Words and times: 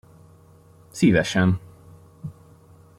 Szívesen! 0.89 1.59